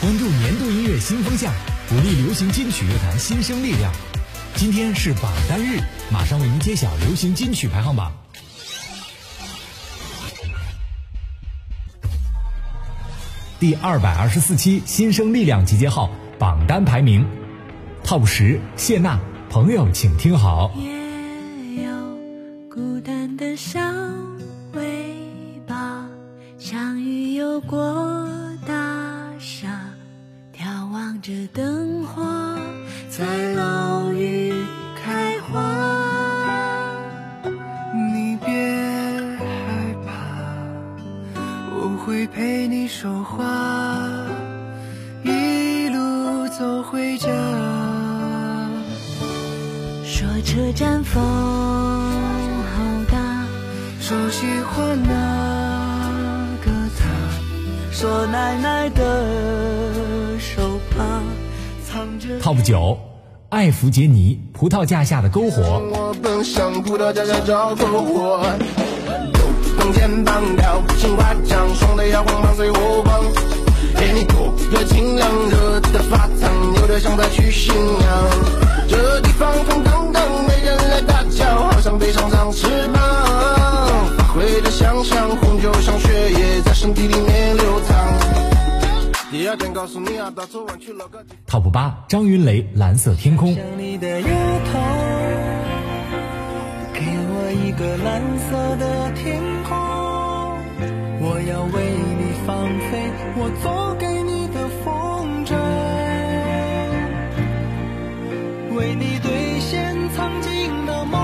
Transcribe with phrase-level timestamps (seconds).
[0.00, 1.52] 关注年度音乐新风向，
[1.88, 3.92] 鼓励流行金曲乐坛新生力量。
[4.54, 5.80] 今天是榜单日，
[6.12, 8.12] 马上为您揭晓流行金曲排行榜。
[13.58, 17.26] 第二百二十四期新生力量集结号榜单排名
[18.04, 19.18] ，Top 十，谢娜，
[19.50, 20.72] 朋友，请听好。
[20.76, 21.90] 也有
[22.70, 23.80] 孤单的小
[24.74, 25.12] 尾
[25.66, 26.06] 巴，
[26.56, 28.27] 相遇有过，
[31.28, 32.22] 着灯火
[33.10, 34.50] 在楼宇
[34.96, 35.60] 开花。
[38.14, 38.50] 你别
[39.36, 39.44] 害
[40.06, 40.10] 怕，
[41.76, 43.44] 我会陪你说话，
[45.22, 47.28] 一路走回家。
[50.06, 52.82] 说车站风好
[53.12, 53.44] 大，
[54.00, 57.04] 说喜欢那个他，
[57.92, 59.87] 说奶奶的，
[62.42, 62.98] Top 九，
[63.50, 65.82] 艾弗杰尼，葡萄架下的篝火。
[73.96, 78.77] 给你过热情凉，热的发烫，扭的像在取新娘。
[91.46, 93.54] Top 八，张云雷，蓝色天空。
[93.54, 94.20] 像你的，给
[97.00, 99.74] 我一个蓝色的天空，
[101.22, 101.80] 我要为
[102.18, 105.56] 你放飞我做给你的风筝，
[108.76, 111.16] 为你兑现曾经的梦，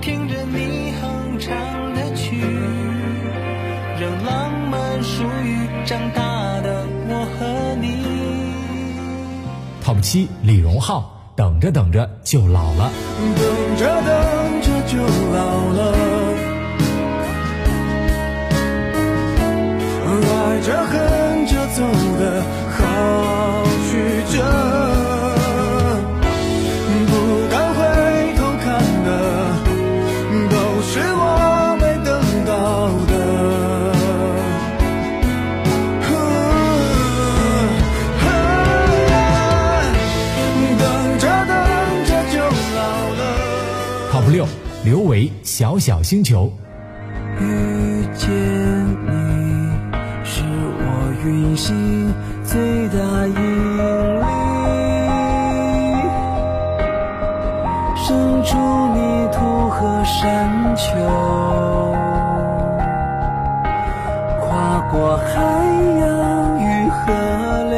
[0.00, 1.50] 听着你哼唱
[1.94, 2.36] 的曲，
[3.98, 6.21] 让浪漫属于长大
[10.02, 12.90] 七，李荣浩，等着等着就老了。
[13.36, 15.38] 等着等着就老
[15.72, 15.94] 了，
[20.04, 21.82] 爱着恨着走
[22.18, 22.42] 的
[45.52, 46.50] 小小星球。
[47.38, 48.30] 遇见
[49.04, 49.12] 你
[50.24, 52.10] 是我运行
[52.42, 52.96] 最大
[53.26, 53.34] 引
[54.18, 54.24] 力，
[57.94, 58.56] 生出
[58.94, 60.88] 泥土和山丘，
[64.40, 65.32] 跨过海
[66.00, 66.02] 洋
[66.62, 67.12] 与河
[67.68, 67.76] 流。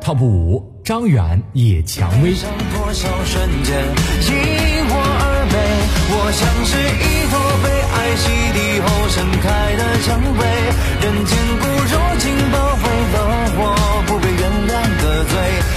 [0.00, 2.34] Top 五，张远，野蔷薇。
[2.74, 3.78] 多少瞬间
[4.26, 4.32] 因
[4.90, 5.56] 我而美，
[6.10, 8.22] 我像是一朵被爱洗
[8.52, 10.08] 涤后盛开的蔷
[10.38, 10.40] 薇，
[11.00, 11.30] 人间
[11.60, 13.16] 不如今包围了
[13.58, 13.60] 我
[14.06, 14.70] 不被原谅
[15.02, 15.32] 的罪，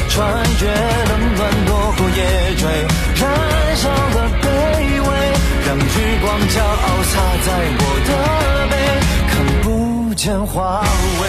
[0.09, 0.15] 穿
[0.61, 0.63] 越
[1.09, 2.19] 冷暖多过夜
[2.57, 2.63] 追，
[3.19, 3.23] 燃
[3.75, 4.45] 烧了卑
[5.01, 5.07] 微，
[5.65, 5.89] 让日
[6.21, 7.13] 光骄傲洒
[7.45, 7.47] 在
[7.79, 8.09] 我的
[8.69, 8.73] 背，
[9.29, 9.33] 看
[9.63, 10.83] 不见花
[11.19, 11.21] 蕊。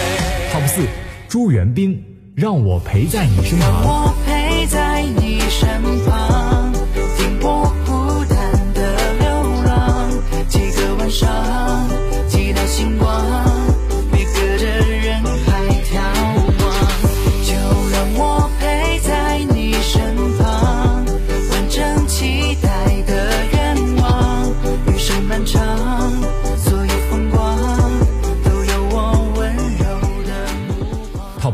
[0.53, 0.85] Top 四，
[1.27, 2.03] 朱元冰，
[2.35, 3.83] 让我陪在你身旁。
[3.83, 5.67] 我陪在你身
[6.05, 6.26] 旁，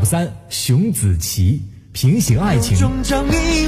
[0.04, 2.78] 三，熊梓淇，平行爱情。
[2.78, 3.66] 终将你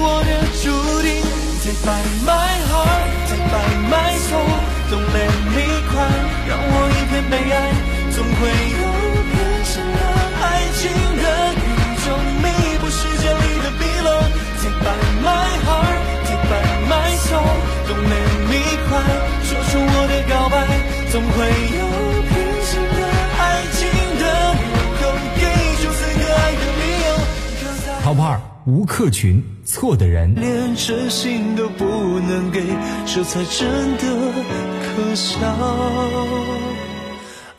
[28.17, 30.35] Top 二，吴克群，错的人。
[30.37, 31.85] 连真心都不
[32.21, 32.63] 能给，
[33.05, 34.33] 这才真的
[34.81, 35.37] 可笑。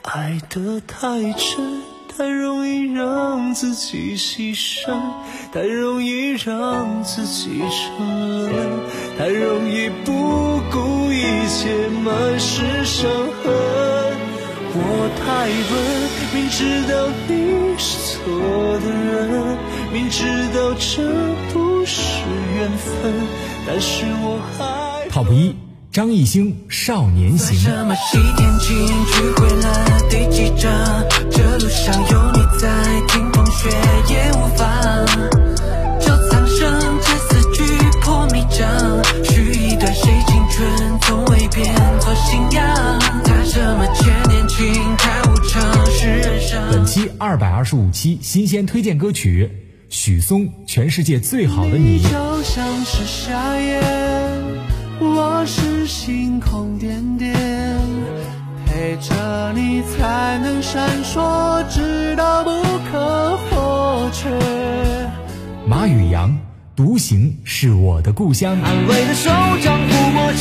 [0.01, 1.81] 爱得太真，
[2.17, 4.99] 太容易让自己牺牲，
[5.53, 8.79] 太容易让自己沉沦，
[9.19, 13.07] 太容易不顾一切，满是伤
[13.43, 13.53] 痕。
[14.79, 15.73] 我太笨，
[16.33, 16.93] 明知道
[17.27, 18.17] 你是错
[18.79, 19.57] 的人，
[19.97, 20.23] 明知
[20.53, 21.01] 道这
[21.51, 22.21] 不是
[22.55, 23.13] 缘分，
[23.65, 25.55] 但是我还 Top 一，
[25.91, 27.57] 张艺兴《少年行》。
[27.59, 30.71] 什么西天情聚会了第几章？
[31.31, 32.69] 这路上有你在，
[33.07, 33.69] 听风雪
[34.13, 35.03] 也无妨。
[35.99, 37.63] 就苍生这四句
[37.99, 42.99] 破迷障，许一段谁青春从未变作信仰。
[43.23, 46.61] 谈什么千年情太无常，是人生。
[46.69, 49.49] 本期二百二十五期新鲜推荐歌曲，
[49.89, 51.99] 许嵩《全世界最好的你》。
[52.03, 53.81] 就像是夏夜，
[54.99, 57.33] 我是星空点点，
[58.65, 62.49] 陪着你才能闪烁，直到不
[62.91, 64.29] 可或缺。
[65.65, 66.31] 马宇阳，
[66.75, 68.57] 《独行是我的故乡》。
[68.61, 69.29] 安慰的手
[69.63, 70.33] 掌抚摸。